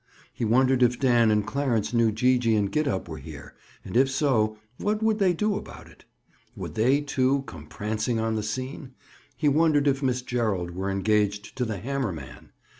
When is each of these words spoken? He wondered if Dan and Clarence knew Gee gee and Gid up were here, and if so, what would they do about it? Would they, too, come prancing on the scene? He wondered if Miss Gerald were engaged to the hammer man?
He 0.33 0.43
wondered 0.45 0.81
if 0.81 0.97
Dan 0.97 1.29
and 1.29 1.45
Clarence 1.45 1.93
knew 1.93 2.11
Gee 2.11 2.39
gee 2.39 2.55
and 2.55 2.71
Gid 2.71 2.87
up 2.87 3.07
were 3.07 3.19
here, 3.19 3.53
and 3.85 3.95
if 3.95 4.09
so, 4.09 4.57
what 4.79 5.03
would 5.03 5.19
they 5.19 5.31
do 5.31 5.55
about 5.57 5.87
it? 5.87 6.05
Would 6.55 6.73
they, 6.73 7.01
too, 7.01 7.43
come 7.43 7.67
prancing 7.67 8.19
on 8.19 8.33
the 8.35 8.41
scene? 8.41 8.95
He 9.37 9.47
wondered 9.47 9.87
if 9.87 10.01
Miss 10.01 10.23
Gerald 10.23 10.71
were 10.71 10.89
engaged 10.89 11.55
to 11.55 11.65
the 11.65 11.77
hammer 11.77 12.11
man? 12.11 12.49